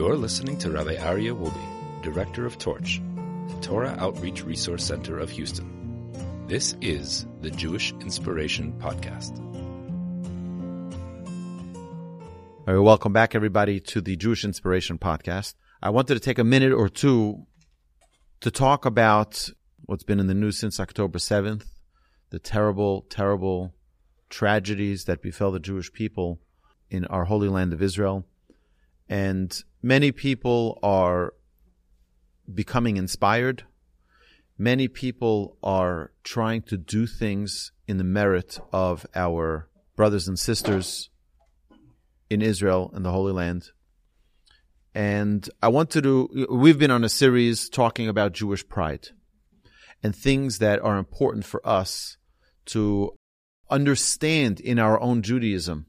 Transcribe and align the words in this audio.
You're 0.00 0.16
listening 0.16 0.56
to 0.60 0.70
Rabbi 0.70 0.96
Aryeh 0.96 1.38
Wolbe, 1.38 2.02
Director 2.02 2.46
of 2.46 2.56
Torch, 2.56 3.02
the 3.48 3.60
Torah 3.60 3.94
Outreach 3.98 4.42
Resource 4.44 4.82
Center 4.82 5.18
of 5.18 5.28
Houston. 5.28 6.46
This 6.46 6.74
is 6.80 7.26
the 7.42 7.50
Jewish 7.50 7.92
Inspiration 8.00 8.72
Podcast. 8.78 9.38
All 12.66 12.74
right, 12.74 12.82
welcome 12.82 13.12
back, 13.12 13.34
everybody, 13.34 13.78
to 13.78 14.00
the 14.00 14.16
Jewish 14.16 14.42
Inspiration 14.42 14.96
Podcast. 14.96 15.52
I 15.82 15.90
wanted 15.90 16.14
to 16.14 16.20
take 16.20 16.38
a 16.38 16.44
minute 16.44 16.72
or 16.72 16.88
two 16.88 17.44
to 18.40 18.50
talk 18.50 18.86
about 18.86 19.50
what's 19.84 20.04
been 20.04 20.18
in 20.18 20.28
the 20.28 20.34
news 20.34 20.58
since 20.58 20.80
October 20.80 21.18
7th, 21.18 21.66
the 22.30 22.38
terrible, 22.38 23.02
terrible 23.10 23.74
tragedies 24.30 25.04
that 25.04 25.20
befell 25.20 25.52
the 25.52 25.60
Jewish 25.60 25.92
people 25.92 26.40
in 26.88 27.04
our 27.04 27.26
holy 27.26 27.48
land 27.48 27.74
of 27.74 27.82
Israel. 27.82 28.24
And 29.10 29.52
many 29.82 30.12
people 30.12 30.78
are 30.84 31.34
becoming 32.54 32.96
inspired. 32.96 33.64
Many 34.56 34.86
people 34.86 35.56
are 35.64 36.12
trying 36.22 36.62
to 36.62 36.76
do 36.76 37.08
things 37.08 37.72
in 37.88 37.98
the 37.98 38.04
merit 38.04 38.60
of 38.72 39.04
our 39.16 39.68
brothers 39.96 40.28
and 40.28 40.38
sisters 40.38 41.10
in 42.30 42.40
Israel 42.40 42.92
and 42.94 43.04
the 43.04 43.10
Holy 43.10 43.32
Land. 43.32 43.70
And 44.94 45.48
I 45.60 45.68
wanted 45.68 46.02
to, 46.04 46.28
do, 46.28 46.46
we've 46.48 46.78
been 46.78 46.92
on 46.92 47.02
a 47.02 47.08
series 47.08 47.68
talking 47.68 48.08
about 48.08 48.32
Jewish 48.32 48.66
pride 48.68 49.08
and 50.04 50.14
things 50.14 50.58
that 50.58 50.80
are 50.80 50.98
important 50.98 51.44
for 51.44 51.66
us 51.66 52.16
to 52.66 53.12
understand 53.68 54.60
in 54.60 54.78
our 54.78 55.00
own 55.00 55.22
Judaism 55.22 55.86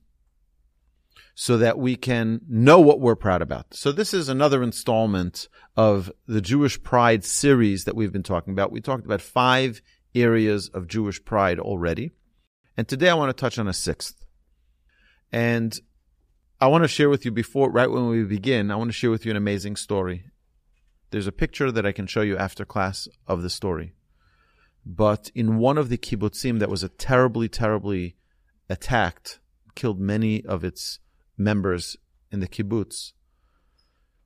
so 1.35 1.57
that 1.57 1.77
we 1.77 1.95
can 1.95 2.41
know 2.47 2.79
what 2.79 2.99
we're 2.99 3.15
proud 3.15 3.41
about. 3.41 3.73
So 3.73 3.91
this 3.91 4.13
is 4.13 4.29
another 4.29 4.61
installment 4.61 5.47
of 5.75 6.11
the 6.27 6.41
Jewish 6.41 6.81
Pride 6.81 7.23
series 7.23 7.85
that 7.85 7.95
we've 7.95 8.11
been 8.11 8.23
talking 8.23 8.53
about. 8.53 8.71
We 8.71 8.81
talked 8.81 9.05
about 9.05 9.21
five 9.21 9.81
areas 10.13 10.69
of 10.69 10.87
Jewish 10.87 11.23
pride 11.23 11.59
already. 11.59 12.11
And 12.77 12.87
today 12.87 13.09
I 13.09 13.13
want 13.13 13.35
to 13.35 13.39
touch 13.39 13.57
on 13.57 13.67
a 13.67 13.73
sixth. 13.73 14.25
And 15.31 15.79
I 16.59 16.67
want 16.67 16.83
to 16.83 16.89
share 16.89 17.09
with 17.09 17.25
you 17.25 17.31
before, 17.31 17.71
right 17.71 17.89
when 17.89 18.07
we 18.07 18.23
begin, 18.23 18.69
I 18.69 18.75
want 18.75 18.89
to 18.89 18.93
share 18.93 19.09
with 19.09 19.25
you 19.25 19.31
an 19.31 19.37
amazing 19.37 19.77
story. 19.77 20.25
There's 21.09 21.27
a 21.27 21.31
picture 21.31 21.71
that 21.71 21.85
I 21.85 21.91
can 21.91 22.07
show 22.07 22.21
you 22.21 22.37
after 22.37 22.65
class 22.65 23.07
of 23.27 23.41
the 23.41 23.49
story. 23.49 23.93
But 24.85 25.31
in 25.33 25.57
one 25.57 25.77
of 25.77 25.89
the 25.89 25.97
kibbutzim 25.97 26.59
that 26.59 26.69
was 26.69 26.83
a 26.83 26.89
terribly, 26.89 27.47
terribly 27.47 28.15
attacked, 28.69 29.39
killed 29.75 29.99
many 29.99 30.45
of 30.45 30.63
its 30.63 30.99
members 31.43 31.97
in 32.31 32.39
the 32.39 32.47
kibbutz. 32.47 33.13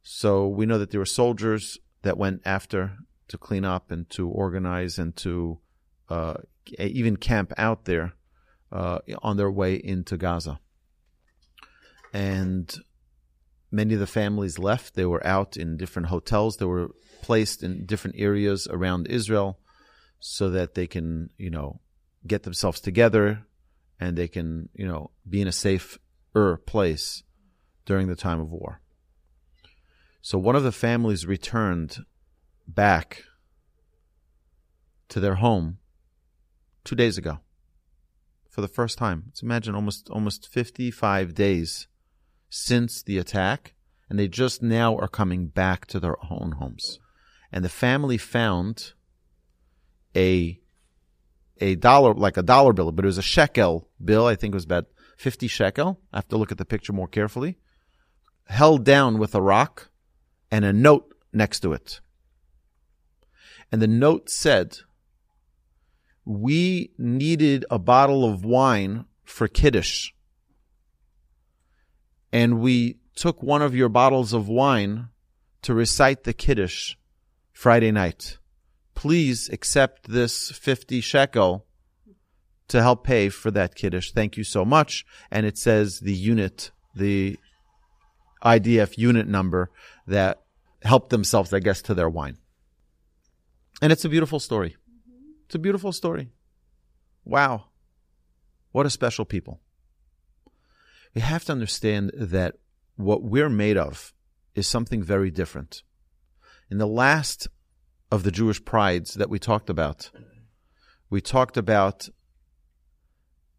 So 0.02 0.48
we 0.48 0.66
know 0.66 0.78
that 0.78 0.92
there 0.92 1.00
were 1.00 1.06
soldiers 1.06 1.80
that 2.04 2.18
went 2.18 2.42
after 2.46 2.98
to 3.28 3.38
clean 3.38 3.66
up 3.66 3.92
and 3.92 4.10
to 4.12 4.30
organize 4.30 5.00
and 5.00 5.16
to 5.18 5.60
uh, 6.10 6.36
even 6.78 7.18
camp 7.18 7.54
out 7.58 7.86
there 7.86 8.14
uh, 8.72 9.00
on 9.24 9.38
their 9.38 9.50
way 9.50 9.76
into 9.76 10.18
Gaza. 10.18 10.60
And 12.14 12.74
many 13.72 13.94
of 13.94 14.00
the 14.00 14.08
families 14.08 14.60
left. 14.60 14.94
They 14.94 15.06
were 15.06 15.26
out 15.26 15.58
in 15.58 15.78
different 15.78 16.10
hotels. 16.10 16.58
They 16.58 16.66
were 16.66 16.92
placed 17.22 17.64
in 17.64 17.86
different 17.86 18.18
areas 18.20 18.68
around 18.70 19.08
Israel 19.08 19.60
so 20.20 20.50
that 20.52 20.76
they 20.76 20.88
can, 20.88 21.30
you 21.38 21.50
know, 21.50 21.82
get 22.26 22.44
themselves 22.44 22.80
together 22.80 23.46
and 24.00 24.18
they 24.18 24.28
can, 24.28 24.70
you 24.74 24.88
know, 24.88 25.12
be 25.28 25.42
in 25.42 25.48
a 25.48 25.52
safe 25.52 25.98
Er, 26.36 26.58
place 26.58 27.24
during 27.86 28.08
the 28.08 28.16
time 28.16 28.42
of 28.42 28.52
war. 28.52 28.82
So 30.22 30.38
one 30.38 30.56
of 30.56 30.64
the 30.64 30.72
families 30.72 31.26
returned 31.26 32.00
back 32.68 33.24
to 35.10 35.20
their 35.20 35.36
home 35.36 35.78
two 36.84 36.96
days 36.96 37.18
ago 37.18 37.40
for 38.50 38.62
the 38.62 38.68
first 38.68 38.98
time. 38.98 39.24
Let's 39.28 39.44
imagine 39.44 39.76
almost 39.76 40.10
almost 40.10 40.48
55 40.48 41.34
days 41.34 41.88
since 42.50 43.04
the 43.04 43.18
attack, 43.18 43.76
and 44.10 44.18
they 44.18 44.28
just 44.28 44.62
now 44.62 44.98
are 44.98 45.08
coming 45.08 45.48
back 45.48 45.86
to 45.88 46.00
their 46.00 46.18
own 46.32 46.54
homes. 46.54 47.00
And 47.52 47.64
the 47.64 47.70
family 47.70 48.18
found 48.18 48.94
a 50.16 50.60
a 51.62 51.76
dollar 51.76 52.14
like 52.14 52.38
a 52.38 52.44
dollar 52.44 52.74
bill, 52.74 52.92
but 52.92 53.06
it 53.06 53.08
was 53.08 53.18
a 53.18 53.22
shekel 53.22 53.90
bill. 54.04 54.26
I 54.26 54.36
think 54.36 54.54
it 54.54 54.56
was 54.56 54.66
about 54.66 54.88
50 55.16 55.48
shekel. 55.48 56.00
I 56.12 56.18
have 56.18 56.28
to 56.30 56.38
look 56.38 56.52
at 56.52 56.58
the 56.58 56.66
picture 56.66 56.94
more 56.94 57.08
carefully. 57.08 57.58
Held 58.48 58.84
down 58.84 59.18
with 59.18 59.34
a 59.34 59.42
rock 59.42 59.90
and 60.52 60.64
a 60.64 60.74
note 60.74 61.14
next 61.34 61.62
to 61.62 61.74
it. 61.74 62.00
And 63.72 63.82
the 63.82 63.88
note 63.88 64.30
said, 64.30 64.80
We 66.24 66.92
needed 66.98 67.66
a 67.70 67.80
bottle 67.80 68.24
of 68.24 68.46
wine 68.46 69.06
for 69.24 69.48
Kiddush. 69.48 70.12
And 72.32 72.60
we 72.60 73.00
took 73.16 73.42
one 73.42 73.62
of 73.62 73.76
your 73.76 73.90
bottles 73.90 74.34
of 74.34 74.48
wine 74.48 75.10
to 75.64 75.74
recite 75.74 76.24
the 76.24 76.34
Kiddush 76.34 76.96
Friday 77.52 77.92
night. 77.92 78.38
Please 78.94 79.50
accept 79.50 80.08
this 80.08 80.52
50 80.52 81.02
shekel 81.02 81.66
to 82.68 82.82
help 82.82 83.04
pay 83.04 83.30
for 83.30 83.52
that 83.52 83.76
kiddush. 83.76 84.12
Thank 84.12 84.38
you 84.38 84.44
so 84.44 84.66
much. 84.66 85.06
And 85.32 85.46
it 85.46 85.58
says 85.58 86.00
the 86.00 86.14
unit, 86.14 86.72
the 86.96 87.38
IDF 88.44 88.98
unit 88.98 89.28
number 89.28 89.72
that 90.08 90.42
helped 90.82 91.10
themselves, 91.10 91.54
I 91.54 91.60
guess, 91.60 91.82
to 91.84 91.94
their 91.94 92.10
wine. 92.10 92.38
And 93.82 93.92
it's 93.92 94.06
a 94.06 94.10
beautiful 94.10 94.40
story. 94.40 94.76
It's 95.46 95.56
a 95.56 95.60
beautiful 95.60 95.92
story. 95.92 96.30
Wow. 97.24 97.66
What 98.72 98.86
a 98.86 98.90
special 98.90 99.26
people. 99.26 99.62
We 101.14 101.22
have 101.22 101.46
to 101.46 101.52
understand 101.52 102.12
that 102.16 102.56
what 102.96 103.24
we're 103.24 103.50
made 103.50 103.78
of 103.78 104.14
is 104.54 104.68
something 104.68 105.04
very 105.04 105.32
different. 105.32 105.84
In 106.70 106.78
the 106.78 106.88
last 106.88 107.48
of 108.12 108.24
the 108.24 108.32
Jewish 108.32 108.64
prides 108.64 109.16
that 109.16 109.30
we 109.30 109.40
talked 109.40 109.70
about, 109.70 110.12
we 111.10 111.22
talked 111.22 111.58
about 111.58 112.10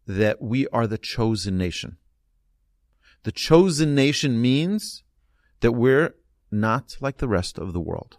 that 0.07 0.41
we 0.41 0.69
are 0.69 0.87
the 0.87 0.99
chosen 0.99 1.59
nation. 1.59 1.97
The 3.25 3.33
chosen 3.33 3.95
nation 3.95 4.41
means 4.41 5.03
that 5.61 5.73
we're 5.73 6.15
not 6.51 6.97
like 7.01 7.19
the 7.19 7.29
rest 7.29 7.59
of 7.59 7.73
the 7.73 7.81
world. 7.81 8.19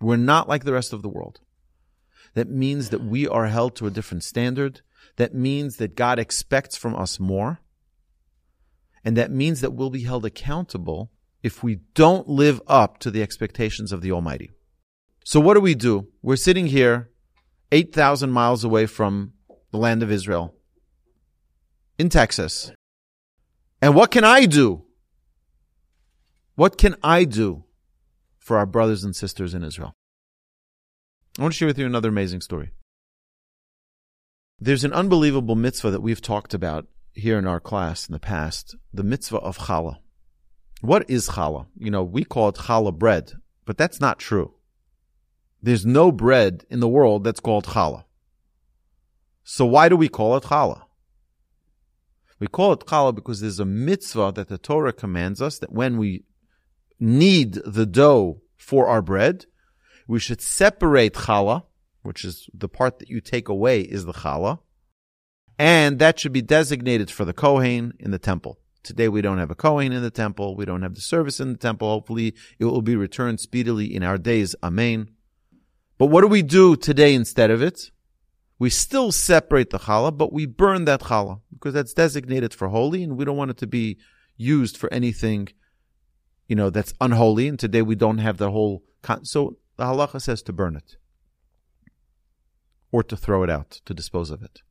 We're 0.00 0.16
not 0.16 0.48
like 0.48 0.64
the 0.64 0.72
rest 0.72 0.92
of 0.92 1.02
the 1.02 1.08
world. 1.08 1.40
That 2.34 2.48
means 2.48 2.90
that 2.90 3.02
we 3.02 3.26
are 3.26 3.46
held 3.46 3.76
to 3.76 3.86
a 3.86 3.90
different 3.90 4.24
standard. 4.24 4.80
That 5.16 5.34
means 5.34 5.76
that 5.76 5.96
God 5.96 6.18
expects 6.18 6.76
from 6.76 6.94
us 6.94 7.18
more. 7.18 7.60
And 9.04 9.16
that 9.16 9.30
means 9.30 9.60
that 9.60 9.72
we'll 9.72 9.90
be 9.90 10.02
held 10.02 10.24
accountable 10.24 11.10
if 11.42 11.62
we 11.62 11.80
don't 11.94 12.28
live 12.28 12.60
up 12.66 12.98
to 12.98 13.10
the 13.10 13.22
expectations 13.22 13.92
of 13.92 14.02
the 14.02 14.12
Almighty. 14.12 14.50
So 15.24 15.40
what 15.40 15.54
do 15.54 15.60
we 15.60 15.74
do? 15.74 16.08
We're 16.22 16.36
sitting 16.36 16.66
here 16.66 17.10
8,000 17.70 18.30
miles 18.30 18.64
away 18.64 18.86
from 18.86 19.34
the 19.70 19.78
land 19.78 20.02
of 20.02 20.10
Israel, 20.10 20.54
in 21.98 22.08
Texas. 22.08 22.72
And 23.80 23.94
what 23.94 24.10
can 24.10 24.24
I 24.24 24.46
do? 24.46 24.84
What 26.54 26.78
can 26.78 26.96
I 27.02 27.24
do 27.24 27.64
for 28.38 28.58
our 28.58 28.66
brothers 28.66 29.04
and 29.04 29.14
sisters 29.14 29.54
in 29.54 29.62
Israel? 29.62 29.92
I 31.38 31.42
want 31.42 31.54
to 31.54 31.58
share 31.58 31.68
with 31.68 31.78
you 31.78 31.86
another 31.86 32.08
amazing 32.08 32.40
story. 32.40 32.72
There's 34.58 34.82
an 34.82 34.92
unbelievable 34.92 35.54
mitzvah 35.54 35.92
that 35.92 36.00
we've 36.00 36.20
talked 36.20 36.52
about 36.52 36.88
here 37.12 37.38
in 37.38 37.46
our 37.46 37.60
class 37.60 38.08
in 38.08 38.12
the 38.12 38.18
past, 38.18 38.74
the 38.92 39.04
mitzvah 39.04 39.38
of 39.38 39.58
challah. 39.58 39.98
What 40.80 41.08
is 41.08 41.28
challah? 41.30 41.66
You 41.76 41.92
know, 41.92 42.02
we 42.02 42.24
call 42.24 42.48
it 42.48 42.56
challah 42.56 42.98
bread, 42.98 43.34
but 43.64 43.78
that's 43.78 44.00
not 44.00 44.18
true. 44.18 44.54
There's 45.62 45.86
no 45.86 46.10
bread 46.10 46.64
in 46.70 46.80
the 46.80 46.88
world 46.88 47.22
that's 47.22 47.40
called 47.40 47.66
challah. 47.66 48.04
So 49.50 49.64
why 49.64 49.88
do 49.88 49.96
we 49.96 50.10
call 50.10 50.36
it 50.36 50.44
challah? 50.44 50.82
We 52.38 52.48
call 52.48 52.74
it 52.74 52.80
challah 52.80 53.14
because 53.14 53.40
there's 53.40 53.58
a 53.58 53.64
mitzvah 53.64 54.32
that 54.34 54.48
the 54.48 54.58
Torah 54.58 54.92
commands 54.92 55.40
us 55.40 55.58
that 55.60 55.72
when 55.72 55.96
we 55.96 56.24
knead 57.00 57.54
the 57.64 57.86
dough 57.86 58.42
for 58.58 58.88
our 58.88 59.00
bread, 59.00 59.46
we 60.06 60.20
should 60.20 60.42
separate 60.42 61.14
challah, 61.14 61.62
which 62.02 62.26
is 62.26 62.50
the 62.52 62.68
part 62.68 62.98
that 62.98 63.08
you 63.08 63.22
take 63.22 63.48
away 63.48 63.80
is 63.80 64.04
the 64.04 64.12
challah, 64.12 64.58
and 65.58 65.98
that 65.98 66.20
should 66.20 66.34
be 66.34 66.42
designated 66.42 67.10
for 67.10 67.24
the 67.24 67.32
Kohen 67.32 67.94
in 67.98 68.10
the 68.10 68.18
temple. 68.18 68.58
Today 68.82 69.08
we 69.08 69.22
don't 69.22 69.38
have 69.38 69.50
a 69.50 69.54
Kohen 69.54 69.92
in 69.92 70.02
the 70.02 70.10
temple. 70.10 70.56
We 70.56 70.66
don't 70.66 70.82
have 70.82 70.94
the 70.94 71.00
service 71.00 71.40
in 71.40 71.52
the 71.52 71.58
temple. 71.58 71.88
Hopefully 71.88 72.34
it 72.58 72.66
will 72.66 72.82
be 72.82 72.96
returned 72.96 73.40
speedily 73.40 73.94
in 73.94 74.02
our 74.02 74.18
days. 74.18 74.54
Amen. 74.62 75.08
But 75.96 76.08
what 76.08 76.20
do 76.20 76.26
we 76.26 76.42
do 76.42 76.76
today 76.76 77.14
instead 77.14 77.50
of 77.50 77.62
it? 77.62 77.90
We 78.58 78.70
still 78.70 79.12
separate 79.12 79.70
the 79.70 79.78
challah, 79.78 80.16
but 80.16 80.32
we 80.32 80.46
burn 80.46 80.84
that 80.86 81.02
challah 81.02 81.40
because 81.52 81.74
that's 81.74 81.94
designated 81.94 82.52
for 82.52 82.68
holy 82.68 83.02
and 83.04 83.16
we 83.16 83.24
don't 83.24 83.36
want 83.36 83.52
it 83.52 83.56
to 83.58 83.66
be 83.66 83.98
used 84.36 84.76
for 84.76 84.92
anything 84.92 85.48
you 86.48 86.56
know, 86.56 86.70
that's 86.70 86.94
unholy. 87.00 87.46
And 87.46 87.58
today 87.58 87.82
we 87.82 87.94
don't 87.94 88.18
have 88.18 88.38
the 88.38 88.50
whole, 88.50 88.82
con- 89.02 89.24
so 89.24 89.58
the 89.76 89.84
halacha 89.84 90.20
says 90.20 90.42
to 90.42 90.52
burn 90.52 90.74
it 90.74 90.96
or 92.90 93.02
to 93.04 93.16
throw 93.16 93.42
it 93.44 93.50
out, 93.50 93.82
to 93.84 93.94
dispose 93.94 94.30
of 94.30 94.42
it. 94.42 94.62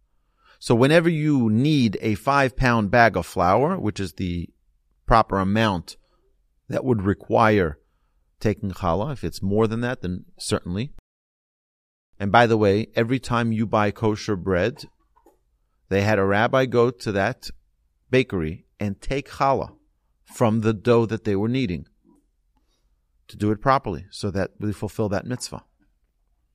So 0.59 0.73
whenever 0.73 1.07
you 1.07 1.51
need 1.51 1.99
a 2.01 2.15
five 2.15 2.57
pound 2.57 2.89
bag 2.89 3.15
of 3.15 3.27
flour, 3.27 3.79
which 3.79 3.99
is 3.99 4.13
the 4.13 4.49
proper 5.05 5.37
amount 5.37 5.97
that 6.67 6.83
would 6.83 7.03
require 7.03 7.77
taking 8.39 8.71
challah, 8.71 9.13
if 9.13 9.23
it's 9.23 9.41
more 9.41 9.67
than 9.67 9.81
that, 9.81 10.01
then 10.01 10.25
certainly. 10.37 10.93
And 12.19 12.31
by 12.31 12.47
the 12.47 12.57
way, 12.57 12.87
every 12.95 13.19
time 13.19 13.51
you 13.51 13.65
buy 13.65 13.91
kosher 13.91 14.35
bread, 14.35 14.85
they 15.89 16.01
had 16.01 16.19
a 16.19 16.25
rabbi 16.25 16.65
go 16.65 16.89
to 16.89 17.11
that 17.13 17.49
bakery 18.09 18.65
and 18.79 18.99
take 19.01 19.29
challah 19.29 19.75
from 20.25 20.61
the 20.61 20.73
dough 20.73 21.05
that 21.05 21.23
they 21.23 21.35
were 21.35 21.47
kneading 21.47 21.85
to 23.27 23.37
do 23.37 23.51
it 23.51 23.61
properly 23.61 24.05
so 24.09 24.31
that 24.31 24.51
we 24.59 24.73
fulfill 24.73 25.09
that 25.09 25.25
mitzvah. 25.25 25.63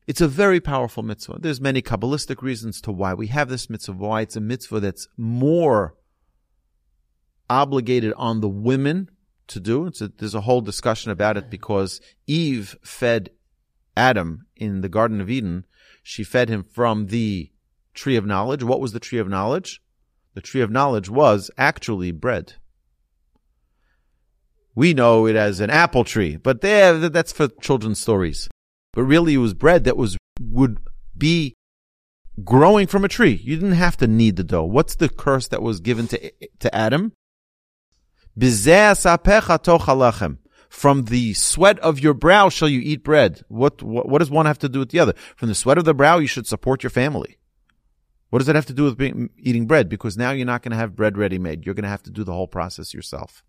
It's 0.06 0.20
a 0.20 0.28
very 0.28 0.60
powerful 0.60 1.02
mitzvah. 1.02 1.38
There's 1.38 1.60
many 1.60 1.80
Kabbalistic 1.80 2.42
reasons 2.42 2.80
to 2.82 2.92
why 2.92 3.14
we 3.14 3.28
have 3.28 3.48
this 3.48 3.70
mitzvah, 3.70 3.92
why 3.92 4.22
it's 4.22 4.36
a 4.36 4.40
mitzvah 4.40 4.80
that's 4.80 5.06
more 5.16 5.94
obligated 7.48 8.12
on 8.16 8.40
the 8.40 8.48
women 8.48 9.10
to 9.48 9.60
do. 9.60 9.86
A, 9.86 10.08
there's 10.18 10.34
a 10.34 10.40
whole 10.40 10.60
discussion 10.60 11.12
about 11.12 11.36
it 11.36 11.50
because 11.50 12.00
Eve 12.26 12.76
fed 12.82 13.30
Adam 13.96 14.46
in 14.56 14.80
the 14.80 14.88
Garden 14.88 15.20
of 15.20 15.30
Eden. 15.30 15.64
She 16.02 16.24
fed 16.24 16.48
him 16.48 16.64
from 16.64 17.06
the 17.06 17.50
tree 17.94 18.16
of 18.16 18.26
knowledge. 18.26 18.62
What 18.62 18.80
was 18.80 18.92
the 18.92 19.00
tree 19.00 19.18
of 19.18 19.28
knowledge? 19.28 19.80
The 20.34 20.40
tree 20.40 20.62
of 20.62 20.70
knowledge 20.70 21.08
was 21.08 21.50
actually 21.58 22.10
bread. 22.10 22.54
We 24.74 24.94
know 24.94 25.26
it 25.26 25.36
as 25.36 25.60
an 25.60 25.68
apple 25.68 26.04
tree, 26.04 26.36
but 26.36 26.62
there, 26.62 27.08
that's 27.10 27.32
for 27.32 27.48
children's 27.60 28.00
stories. 28.00 28.48
But 28.94 29.02
really 29.02 29.34
it 29.34 29.38
was 29.38 29.54
bread 29.54 29.84
that 29.84 29.96
was, 29.96 30.16
would 30.40 30.78
be 31.16 31.54
growing 32.42 32.86
from 32.86 33.04
a 33.04 33.08
tree. 33.08 33.40
You 33.44 33.56
didn't 33.56 33.72
have 33.72 33.98
to 33.98 34.06
knead 34.06 34.36
the 34.36 34.44
dough. 34.44 34.64
What's 34.64 34.94
the 34.94 35.10
curse 35.10 35.48
that 35.48 35.62
was 35.62 35.80
given 35.80 36.08
to, 36.08 36.32
to 36.60 36.74
Adam? 36.74 37.12
From 40.72 41.04
the 41.04 41.34
sweat 41.34 41.78
of 41.80 42.00
your 42.00 42.14
brow 42.14 42.48
shall 42.48 42.66
you 42.66 42.80
eat 42.80 43.04
bread. 43.04 43.42
What, 43.48 43.82
what, 43.82 44.08
what 44.08 44.20
does 44.20 44.30
one 44.30 44.46
have 44.46 44.58
to 44.60 44.70
do 44.70 44.78
with 44.78 44.88
the 44.88 45.00
other? 45.00 45.12
From 45.36 45.50
the 45.50 45.54
sweat 45.54 45.76
of 45.76 45.84
the 45.84 45.92
brow, 45.92 46.16
you 46.16 46.26
should 46.26 46.46
support 46.46 46.82
your 46.82 46.88
family. 46.88 47.36
What 48.30 48.38
does 48.38 48.46
that 48.46 48.56
have 48.56 48.66
to 48.66 48.72
do 48.72 48.84
with 48.84 48.96
being, 48.96 49.28
eating 49.36 49.66
bread? 49.66 49.90
Because 49.90 50.16
now 50.16 50.30
you're 50.30 50.46
not 50.46 50.62
going 50.62 50.72
to 50.72 50.78
have 50.78 50.96
bread 50.96 51.18
ready 51.18 51.38
made. 51.38 51.66
You're 51.66 51.74
going 51.74 51.82
to 51.82 51.90
have 51.90 52.02
to 52.04 52.10
do 52.10 52.24
the 52.24 52.32
whole 52.32 52.48
process 52.48 52.94
yourself. 52.94 53.44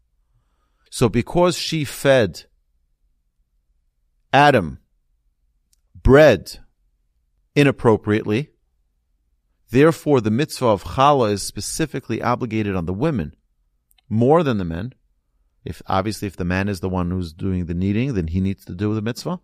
So 0.91 1.07
because 1.07 1.57
she 1.57 1.85
fed 1.85 2.43
Adam 4.33 4.79
bread 5.95 6.59
inappropriately, 7.55 8.49
therefore 9.71 10.19
the 10.19 10.29
mitzvah 10.29 10.67
of 10.67 10.83
challah 10.83 11.31
is 11.31 11.41
specifically 11.41 12.21
obligated 12.21 12.75
on 12.75 12.85
the 12.85 12.93
women 12.93 13.33
more 14.09 14.43
than 14.43 14.57
the 14.57 14.65
men. 14.65 14.93
If 15.63 15.81
obviously 15.87 16.27
if 16.27 16.35
the 16.35 16.45
man 16.45 16.67
is 16.67 16.81
the 16.81 16.89
one 16.89 17.11
who's 17.11 17.33
doing 17.33 17.65
the 17.65 17.73
kneading, 17.73 18.13
then 18.13 18.27
he 18.27 18.41
needs 18.41 18.65
to 18.65 18.75
do 18.75 18.93
the 18.93 19.01
mitzvah. 19.01 19.39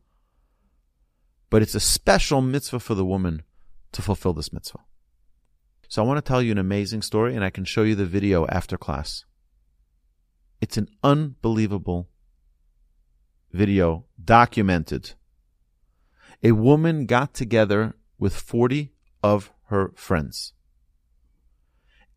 But 1.50 1.62
it's 1.62 1.76
a 1.76 1.80
special 1.80 2.42
mitzvah 2.42 2.80
for 2.80 2.94
the 2.94 3.06
woman 3.06 3.44
to 3.94 4.02
fulfill 4.02 4.34
this 4.34 4.54
mitzvah. 4.54 4.80
So 5.88 6.04
I 6.04 6.06
want 6.06 6.24
to 6.24 6.28
tell 6.28 6.42
you 6.42 6.52
an 6.52 6.58
amazing 6.60 7.02
story 7.02 7.36
and 7.36 7.44
I 7.44 7.50
can 7.50 7.66
show 7.66 7.84
you 7.84 7.96
the 7.96 8.06
video 8.06 8.46
after 8.48 8.78
class. 8.78 9.26
It's 10.62 10.78
an 10.78 10.88
unbelievable 11.04 12.10
video 13.52 14.06
documented. 14.24 15.14
A 16.44 16.52
woman 16.52 17.06
got 17.06 17.34
together 17.34 17.96
with 18.20 18.36
40 18.36 18.94
of 19.24 19.52
her 19.66 19.92
friends. 19.96 20.54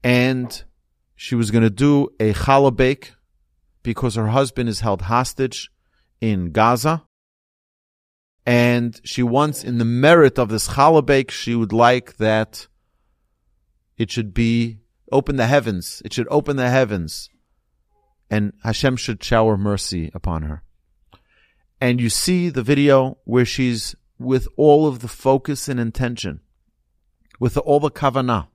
And 0.05 0.63
she 1.15 1.35
was 1.35 1.51
going 1.51 1.63
to 1.63 1.71
do 1.71 2.11
a 2.19 2.35
challah 2.35 2.77
bake 2.77 3.13
because 3.83 4.15
her 4.15 4.29
husband 4.29 4.69
is 4.69 4.81
held 4.81 5.03
hostage 5.03 5.71
in 6.21 6.53
Gaza. 6.53 7.05
And 8.45 9.01
she 9.05 9.23
wants, 9.23 9.63
in 9.63 9.79
the 9.79 9.85
merit 9.85 10.39
of 10.39 10.49
this 10.49 10.69
challah 10.69 11.31
she 11.31 11.55
would 11.55 11.73
like 11.73 12.17
that 12.17 12.67
it 13.97 14.11
should 14.11 14.35
be 14.35 14.79
open 15.13 15.37
the 15.37 15.47
heavens. 15.47 16.03
It 16.05 16.13
should 16.13 16.27
open 16.31 16.57
the 16.57 16.71
heavens 16.71 17.31
and 18.33 18.55
Hashem 18.65 18.97
should 18.97 19.23
shower 19.23 19.59
mercy 19.59 20.11
upon 20.15 20.45
her. 20.45 20.63
And 21.83 22.01
you 22.01 22.09
see 22.09 22.49
the 22.49 22.63
video 22.63 23.19
where 23.25 23.45
she's 23.45 23.95
with 24.19 24.49
all 24.57 24.87
of 24.87 25.01
the 25.01 25.09
focus 25.09 25.69
and 25.69 25.79
intention, 25.79 26.41
with 27.39 27.59
all 27.59 27.79
the 27.79 27.91
kavanah. 27.91 28.49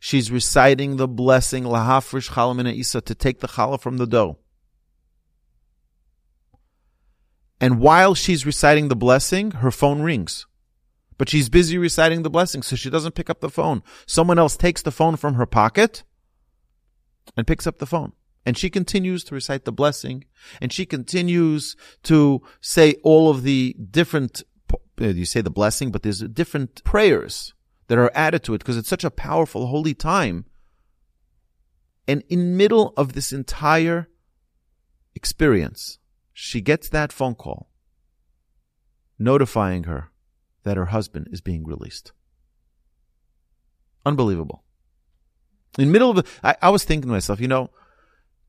She's 0.00 0.32
reciting 0.32 0.96
the 0.96 1.06
blessing, 1.06 1.62
lahafrish 1.62 2.30
chalamina 2.30 2.74
isa, 2.74 3.00
to 3.02 3.14
take 3.14 3.38
the 3.38 3.46
challah 3.46 3.80
from 3.80 3.98
the 3.98 4.06
dough. 4.06 4.38
And 7.60 7.80
while 7.80 8.14
she's 8.14 8.46
reciting 8.46 8.88
the 8.88 8.96
blessing, 8.96 9.52
her 9.52 9.70
phone 9.70 10.02
rings. 10.02 10.46
But 11.16 11.28
she's 11.28 11.48
busy 11.48 11.78
reciting 11.78 12.22
the 12.22 12.30
blessing, 12.30 12.62
so 12.62 12.76
she 12.76 12.90
doesn't 12.90 13.14
pick 13.14 13.30
up 13.30 13.40
the 13.40 13.48
phone. 13.48 13.82
Someone 14.06 14.38
else 14.38 14.56
takes 14.56 14.82
the 14.82 14.90
phone 14.90 15.16
from 15.16 15.34
her 15.34 15.46
pocket 15.46 16.02
and 17.36 17.46
picks 17.46 17.66
up 17.66 17.78
the 17.78 17.86
phone. 17.86 18.12
And 18.46 18.58
she 18.58 18.68
continues 18.68 19.24
to 19.24 19.34
recite 19.34 19.64
the 19.64 19.72
blessing 19.72 20.26
and 20.60 20.72
she 20.72 20.84
continues 20.84 21.76
to 22.02 22.42
say 22.60 22.96
all 23.02 23.30
of 23.30 23.42
the 23.42 23.74
different, 23.90 24.42
uh, 25.00 25.06
you 25.06 25.24
say 25.24 25.40
the 25.40 25.50
blessing, 25.50 25.90
but 25.90 26.02
there's 26.02 26.20
different 26.20 26.84
prayers 26.84 27.54
that 27.88 27.96
are 27.96 28.10
added 28.14 28.42
to 28.44 28.54
it 28.54 28.58
because 28.58 28.76
it's 28.76 28.88
such 28.88 29.04
a 29.04 29.10
powerful, 29.10 29.68
holy 29.68 29.94
time. 29.94 30.44
And 32.06 32.22
in 32.28 32.56
middle 32.56 32.92
of 32.96 33.14
this 33.14 33.32
entire 33.32 34.08
experience, 35.14 35.98
she 36.34 36.60
gets 36.60 36.88
that 36.90 37.12
phone 37.12 37.36
call 37.36 37.70
notifying 39.18 39.84
her 39.84 40.10
that 40.64 40.76
her 40.76 40.86
husband 40.86 41.28
is 41.30 41.40
being 41.40 41.64
released. 41.64 42.12
Unbelievable. 44.04 44.64
In 45.78 45.92
middle 45.92 46.10
of 46.10 46.16
the, 46.16 46.24
I, 46.42 46.56
I 46.60 46.70
was 46.70 46.84
thinking 46.84 47.08
to 47.08 47.12
myself, 47.12 47.40
you 47.40 47.48
know, 47.48 47.70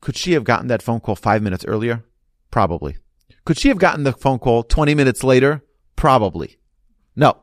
could 0.01 0.17
she 0.17 0.33
have 0.33 0.43
gotten 0.43 0.67
that 0.67 0.81
phone 0.81 0.99
call 0.99 1.15
five 1.15 1.41
minutes 1.41 1.63
earlier? 1.65 2.03
Probably. 2.51 2.97
Could 3.45 3.57
she 3.57 3.69
have 3.69 3.77
gotten 3.77 4.03
the 4.03 4.13
phone 4.13 4.39
call 4.39 4.63
20 4.63 4.95
minutes 4.95 5.23
later? 5.23 5.63
Probably. 5.95 6.57
No. 7.15 7.37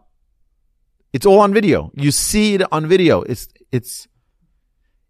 It's 1.13 1.27
all 1.27 1.41
on 1.41 1.55
video. 1.55 1.93
You 1.95 2.11
see 2.11 2.55
it 2.55 2.73
on 2.73 2.87
video. 2.87 3.23
It's, 3.23 3.49
it's, 3.71 4.09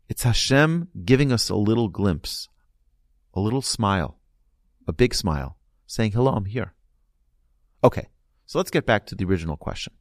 it's 0.09 0.23
Hashem 0.23 0.88
giving 1.04 1.33
us 1.33 1.49
a 1.49 1.57
little 1.57 1.88
glimpse, 1.88 2.49
a 3.35 3.40
little 3.40 3.62
smile, 3.62 4.18
a 4.87 4.93
big 4.93 5.15
smile, 5.15 5.57
saying, 5.87 6.12
hello, 6.12 6.33
I'm 6.33 6.47
here. 6.47 6.75
Okay. 7.85 8.09
So 8.47 8.59
let's 8.59 8.71
get 8.71 8.85
back 8.85 9.07
to 9.07 9.15
the 9.15 9.25
original 9.25 9.57
question. 9.57 9.95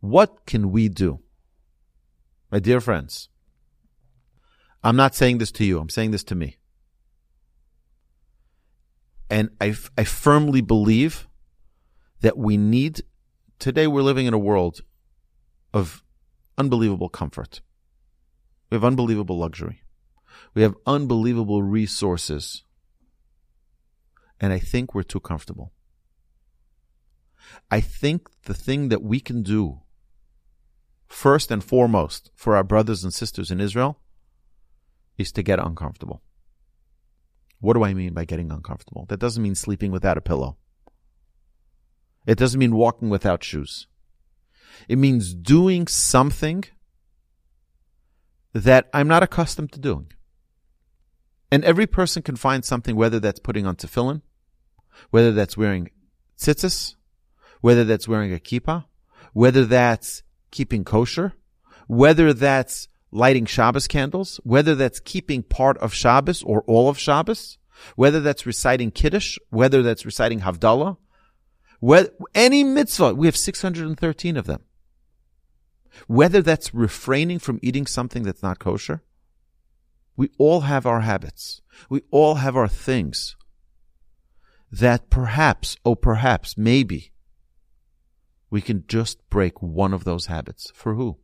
What 0.00 0.44
can 0.46 0.70
we 0.70 0.88
do? 0.88 1.20
My 2.50 2.58
dear 2.58 2.80
friends, 2.80 3.28
I'm 4.82 4.96
not 4.96 5.14
saying 5.14 5.38
this 5.38 5.52
to 5.52 5.64
you. 5.64 5.78
I'm 5.78 5.88
saying 5.88 6.10
this 6.10 6.24
to 6.24 6.34
me. 6.34 6.58
And 9.30 9.50
I, 9.60 9.74
I 9.96 10.04
firmly 10.04 10.60
believe 10.60 11.28
that 12.20 12.36
we 12.36 12.56
need, 12.56 13.02
today 13.58 13.86
we're 13.86 14.02
living 14.02 14.26
in 14.26 14.34
a 14.34 14.38
world 14.38 14.80
of 15.72 16.02
unbelievable 16.58 17.08
comfort. 17.08 17.60
We 18.70 18.74
have 18.74 18.84
unbelievable 18.84 19.38
luxury. 19.38 19.82
We 20.54 20.62
have 20.62 20.74
unbelievable 20.86 21.62
resources. 21.62 22.64
And 24.40 24.52
I 24.52 24.58
think 24.58 24.94
we're 24.94 25.02
too 25.02 25.20
comfortable. 25.20 25.72
I 27.70 27.80
think 27.80 28.28
the 28.44 28.54
thing 28.54 28.88
that 28.88 29.02
we 29.02 29.20
can 29.20 29.42
do 29.42 29.80
first 31.06 31.50
and 31.50 31.62
foremost 31.62 32.30
for 32.34 32.56
our 32.56 32.64
brothers 32.64 33.04
and 33.04 33.12
sisters 33.12 33.50
in 33.50 33.60
Israel 33.60 34.00
is 35.18 35.32
to 35.32 35.42
get 35.42 35.58
uncomfortable. 35.58 36.22
What 37.60 37.74
do 37.74 37.84
I 37.84 37.92
mean 37.92 38.14
by 38.14 38.24
getting 38.24 38.50
uncomfortable? 38.50 39.04
That 39.08 39.20
doesn't 39.20 39.42
mean 39.42 39.54
sleeping 39.54 39.90
without 39.90 40.16
a 40.16 40.22
pillow. 40.22 40.56
It 42.26 42.38
doesn't 42.38 42.58
mean 42.58 42.74
walking 42.74 43.10
without 43.10 43.44
shoes. 43.44 43.86
It 44.88 44.96
means 44.96 45.34
doing 45.34 45.86
something 45.86 46.64
that 48.54 48.88
I'm 48.94 49.08
not 49.08 49.22
accustomed 49.22 49.72
to 49.72 49.80
doing. 49.80 50.12
And 51.52 51.64
every 51.64 51.86
person 51.86 52.22
can 52.22 52.36
find 52.36 52.64
something, 52.64 52.96
whether 52.96 53.20
that's 53.20 53.40
putting 53.40 53.66
on 53.66 53.76
tefillin, 53.76 54.22
whether 55.10 55.32
that's 55.32 55.56
wearing 55.56 55.90
tzitzis, 56.38 56.94
whether 57.60 57.84
that's 57.84 58.08
wearing 58.08 58.32
a 58.32 58.38
kippah, 58.38 58.84
whether 59.32 59.64
that's 59.64 60.22
keeping 60.50 60.84
kosher, 60.84 61.34
whether 61.86 62.32
that's 62.32 62.88
lighting 63.10 63.46
Shabbos 63.46 63.88
candles, 63.88 64.40
whether 64.44 64.74
that's 64.74 65.00
keeping 65.00 65.42
part 65.42 65.76
of 65.78 65.92
Shabbos 65.92 66.42
or 66.42 66.62
all 66.62 66.88
of 66.88 66.98
Shabbos, 66.98 67.58
Whether 67.96 68.20
that's 68.20 68.46
reciting 68.46 68.90
Kiddush, 68.90 69.38
whether 69.50 69.82
that's 69.82 70.04
reciting 70.04 70.40
Havdalah, 70.40 70.96
whether, 71.80 72.10
any 72.34 72.62
mitzvah, 72.62 73.14
we 73.14 73.26
have 73.26 73.36
613 73.36 74.36
of 74.36 74.46
them. 74.46 74.62
Whether 76.06 76.42
that's 76.42 76.74
refraining 76.74 77.38
from 77.38 77.58
eating 77.62 77.86
something 77.86 78.22
that's 78.22 78.42
not 78.42 78.58
kosher, 78.58 79.02
we 80.16 80.30
all 80.38 80.62
have 80.62 80.86
our 80.86 81.00
habits. 81.00 81.62
We 81.88 82.02
all 82.10 82.36
have 82.36 82.56
our 82.56 82.68
things 82.68 83.36
that 84.70 85.10
perhaps, 85.10 85.76
oh 85.84 85.94
perhaps, 85.94 86.56
maybe, 86.56 87.12
we 88.50 88.60
can 88.60 88.84
just 88.88 89.18
break 89.30 89.62
one 89.62 89.92
of 89.92 90.04
those 90.04 90.26
habits. 90.26 90.70
For 90.74 90.94
who? 90.94 91.18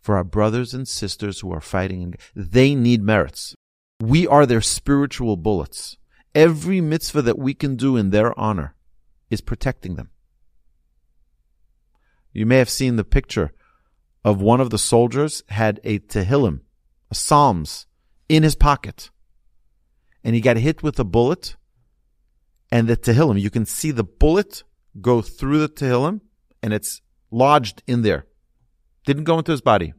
For 0.00 0.16
our 0.16 0.24
brothers 0.24 0.74
and 0.74 0.86
sisters 0.86 1.40
who 1.40 1.52
are 1.52 1.60
fighting. 1.60 2.14
They 2.34 2.74
need 2.74 3.02
merits. 3.02 3.54
We 4.00 4.26
are 4.26 4.46
their 4.46 4.60
spiritual 4.60 5.36
bullets. 5.36 5.96
Every 6.34 6.80
mitzvah 6.80 7.22
that 7.22 7.38
we 7.38 7.54
can 7.54 7.76
do 7.76 7.96
in 7.96 8.10
their 8.10 8.38
honor 8.38 8.74
is 9.30 9.40
protecting 9.40 9.96
them. 9.96 10.10
You 12.32 12.46
may 12.46 12.58
have 12.58 12.70
seen 12.70 12.96
the 12.96 13.04
picture 13.04 13.52
of 14.24 14.40
one 14.40 14.60
of 14.60 14.70
the 14.70 14.78
soldiers 14.78 15.42
had 15.48 15.80
a 15.84 15.98
Tehillim, 15.98 16.60
a 17.10 17.14
Psalms, 17.14 17.86
in 18.28 18.42
his 18.42 18.54
pocket. 18.54 19.10
And 20.22 20.34
he 20.34 20.40
got 20.40 20.56
hit 20.56 20.82
with 20.82 20.98
a 20.98 21.04
bullet. 21.04 21.56
And 22.70 22.88
the 22.88 22.96
Tehillim, 22.96 23.40
you 23.40 23.50
can 23.50 23.64
see 23.66 23.90
the 23.90 24.04
bullet 24.04 24.62
go 25.00 25.22
through 25.22 25.60
the 25.60 25.68
Tehillim 25.68 26.20
and 26.62 26.72
it's 26.72 27.00
lodged 27.30 27.82
in 27.86 28.02
there. 28.02 28.26
Didn't 29.04 29.24
go 29.24 29.38
into 29.38 29.52
his 29.52 29.60
body. 29.60 29.94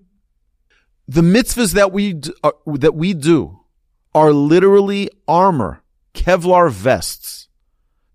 The 1.07 1.21
mitzvahs 1.21 1.73
that 1.73 1.91
we 1.91 2.13
do, 2.13 2.33
uh, 2.43 2.51
that 2.67 2.93
we 2.93 3.13
do 3.13 3.61
are 4.13 4.31
literally 4.31 5.09
armor, 5.27 5.81
Kevlar 6.13 6.71
vests 6.71 7.47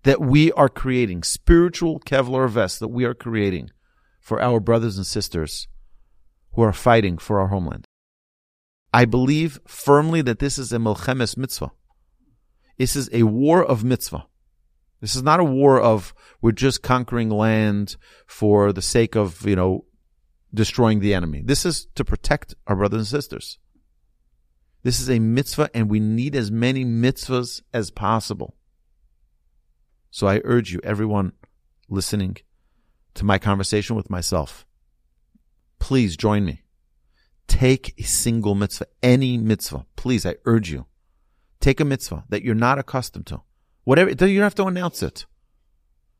that 0.03 0.21
we 0.21 0.51
are 0.53 0.69
creating, 0.69 1.23
spiritual 1.23 1.99
Kevlar 1.99 2.49
vests 2.49 2.79
that 2.79 2.87
we 2.89 3.03
are 3.03 3.13
creating 3.13 3.71
for 4.21 4.41
our 4.41 4.59
brothers 4.59 4.97
and 4.97 5.05
sisters 5.05 5.67
who 6.53 6.61
are 6.61 6.73
fighting 6.73 7.17
for 7.17 7.39
our 7.39 7.47
homeland. 7.47 7.85
I 8.93 9.05
believe 9.05 9.59
firmly 9.67 10.21
that 10.21 10.39
this 10.39 10.57
is 10.57 10.71
a 10.71 10.77
Milchemes 10.77 11.35
mitzvah. 11.35 11.71
This 12.77 12.95
is 12.95 13.09
a 13.11 13.23
war 13.23 13.63
of 13.63 13.83
mitzvah. 13.83 14.25
This 15.01 15.15
is 15.15 15.23
not 15.23 15.39
a 15.39 15.43
war 15.43 15.79
of 15.79 16.13
we're 16.41 16.51
just 16.51 16.81
conquering 16.81 17.29
land 17.29 17.97
for 18.27 18.71
the 18.71 18.81
sake 18.81 19.15
of, 19.15 19.45
you 19.47 19.55
know, 19.55 19.85
destroying 20.53 20.99
the 20.99 21.13
enemy. 21.13 21.41
This 21.43 21.65
is 21.65 21.87
to 21.95 22.05
protect 22.05 22.55
our 22.67 22.75
brothers 22.75 22.99
and 22.99 23.07
sisters. 23.07 23.59
This 24.83 24.99
is 24.99 25.09
a 25.09 25.19
mitzvah 25.19 25.69
and 25.73 25.89
we 25.89 25.99
need 25.99 26.35
as 26.35 26.51
many 26.51 26.85
mitzvahs 26.85 27.61
as 27.73 27.91
possible. 27.91 28.55
So 30.11 30.27
I 30.27 30.41
urge 30.43 30.71
you, 30.71 30.79
everyone 30.83 31.33
listening 31.89 32.37
to 33.15 33.25
my 33.25 33.37
conversation 33.37 33.95
with 33.95 34.09
myself, 34.09 34.65
please 35.79 36.15
join 36.15 36.45
me. 36.45 36.61
Take 37.47 37.93
a 37.99 38.03
single 38.03 38.55
mitzvah, 38.55 38.87
any 39.03 39.37
mitzvah. 39.37 39.85
Please, 39.95 40.25
I 40.25 40.35
urge 40.45 40.71
you. 40.71 40.85
Take 41.59 41.79
a 41.79 41.85
mitzvah 41.85 42.25
that 42.29 42.43
you're 42.43 42.55
not 42.55 42.79
accustomed 42.79 43.27
to. 43.27 43.41
Whatever, 43.85 44.09
you 44.09 44.15
don't 44.15 44.39
have 44.39 44.55
to 44.55 44.65
announce 44.65 45.01
it. 45.01 45.25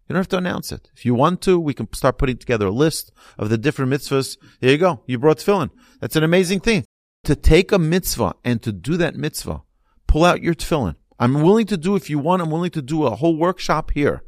You 0.08 0.14
don't 0.14 0.20
have 0.20 0.30
to 0.30 0.38
announce 0.38 0.72
it. 0.72 0.90
If 0.96 1.04
you 1.04 1.16
want 1.16 1.42
to, 1.42 1.60
we 1.60 1.74
can 1.74 1.92
start 1.94 2.20
putting 2.20 2.38
together 2.38 2.68
a 2.68 2.72
list 2.72 3.12
of 3.40 3.50
the 3.50 3.58
different 3.58 3.92
mitzvahs. 3.92 4.38
Here 4.62 4.72
you 4.72 4.78
go. 4.78 5.02
You 5.08 5.18
brought 5.18 5.40
tefillin. 5.40 5.72
That's 6.00 6.16
an 6.16 6.24
amazing 6.24 6.60
thing. 6.60 6.86
To 7.24 7.36
take 7.36 7.72
a 7.72 7.80
mitzvah 7.80 8.36
and 8.44 8.62
to 8.62 8.72
do 8.72 8.98
that 8.98 9.16
mitzvah, 9.16 9.64
pull 10.08 10.24
out 10.24 10.44
your 10.44 10.54
tefillin. 10.54 10.96
I'm 11.18 11.42
willing 11.42 11.66
to 11.68 11.78
do, 11.78 11.96
if 11.96 12.08
you 12.10 12.20
want, 12.20 12.44
I'm 12.44 12.52
willing 12.52 12.72
to 12.72 12.84
do 12.84 13.06
a 13.06 13.16
whole 13.16 13.36
workshop 13.36 13.92
here 13.92 14.24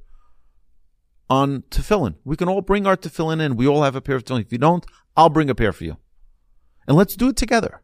on 1.29 1.61
tefillin. 1.69 2.15
We 2.23 2.37
can 2.37 2.49
all 2.49 2.61
bring 2.61 2.87
our 2.87 2.97
tefillin 2.97 3.39
in. 3.39 3.55
We 3.55 3.67
all 3.67 3.83
have 3.83 3.95
a 3.95 4.01
pair 4.01 4.15
of 4.15 4.23
tefillin. 4.23 4.41
If 4.41 4.51
you 4.51 4.57
don't, 4.57 4.85
I'll 5.15 5.29
bring 5.29 5.49
a 5.49 5.55
pair 5.55 5.73
for 5.73 5.83
you. 5.83 5.97
And 6.87 6.97
let's 6.97 7.15
do 7.15 7.29
it 7.29 7.35
together. 7.35 7.83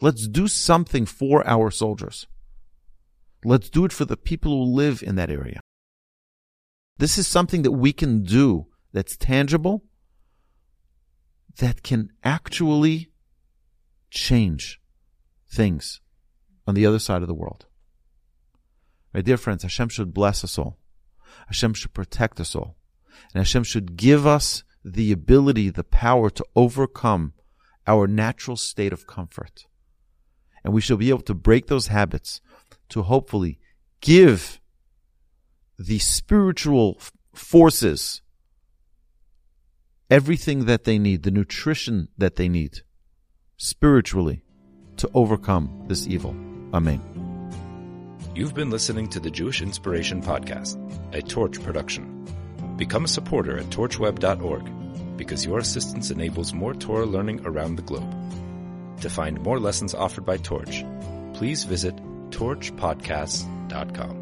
Let's 0.00 0.26
do 0.26 0.48
something 0.48 1.06
for 1.06 1.46
our 1.46 1.70
soldiers. 1.70 2.26
Let's 3.44 3.70
do 3.70 3.84
it 3.84 3.92
for 3.92 4.04
the 4.04 4.16
people 4.16 4.52
who 4.52 4.72
live 4.72 5.02
in 5.02 5.16
that 5.16 5.30
area. 5.30 5.60
This 6.98 7.18
is 7.18 7.26
something 7.26 7.62
that 7.62 7.72
we 7.72 7.92
can 7.92 8.22
do 8.22 8.66
that's 8.92 9.16
tangible, 9.16 9.84
that 11.58 11.82
can 11.82 12.10
actually 12.22 13.10
change 14.10 14.80
things 15.50 16.00
on 16.66 16.74
the 16.74 16.86
other 16.86 16.98
side 16.98 17.22
of 17.22 17.28
the 17.28 17.34
world. 17.34 17.66
My 19.12 19.20
dear 19.20 19.36
friends, 19.36 19.62
Hashem 19.62 19.88
should 19.88 20.14
bless 20.14 20.44
us 20.44 20.58
all. 20.58 20.78
Hashem 21.46 21.74
should 21.74 21.92
protect 21.92 22.40
us 22.40 22.54
all. 22.54 22.76
And 23.34 23.40
Hashem 23.40 23.64
should 23.64 23.96
give 23.96 24.26
us 24.26 24.64
the 24.84 25.12
ability, 25.12 25.70
the 25.70 25.84
power 25.84 26.30
to 26.30 26.44
overcome 26.56 27.34
our 27.86 28.06
natural 28.06 28.56
state 28.56 28.92
of 28.92 29.06
comfort. 29.06 29.66
And 30.64 30.72
we 30.72 30.80
shall 30.80 30.96
be 30.96 31.10
able 31.10 31.22
to 31.22 31.34
break 31.34 31.66
those 31.66 31.88
habits 31.88 32.40
to 32.90 33.02
hopefully 33.02 33.58
give 34.00 34.60
the 35.78 35.98
spiritual 35.98 36.98
forces 37.34 38.22
everything 40.10 40.66
that 40.66 40.84
they 40.84 40.98
need, 40.98 41.22
the 41.22 41.30
nutrition 41.30 42.08
that 42.18 42.36
they 42.36 42.48
need 42.48 42.80
spiritually 43.56 44.44
to 44.96 45.08
overcome 45.14 45.84
this 45.88 46.06
evil. 46.06 46.36
Amen. 46.74 47.00
You've 48.34 48.54
been 48.54 48.70
listening 48.70 49.08
to 49.08 49.20
the 49.20 49.30
Jewish 49.30 49.62
Inspiration 49.62 50.22
Podcast, 50.22 50.76
a 51.14 51.22
Torch 51.22 51.62
production. 51.62 52.26
Become 52.76 53.04
a 53.04 53.08
supporter 53.08 53.58
at 53.58 53.66
torchweb.org 53.66 55.16
because 55.16 55.44
your 55.44 55.58
assistance 55.58 56.10
enables 56.10 56.54
more 56.54 56.74
Torah 56.74 57.06
learning 57.06 57.40
around 57.44 57.76
the 57.76 57.82
globe. 57.82 58.10
To 59.00 59.10
find 59.10 59.40
more 59.42 59.58
lessons 59.58 59.94
offered 59.94 60.24
by 60.24 60.36
Torch, 60.38 60.84
please 61.34 61.64
visit 61.64 61.94
torchpodcasts.com. 62.42 64.21